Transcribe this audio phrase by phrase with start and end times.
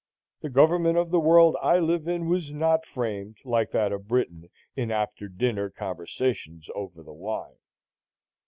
[0.41, 4.49] The government of the world I live in was not framed, like that of Britain,
[4.75, 7.59] in after dinner conversations over the wine.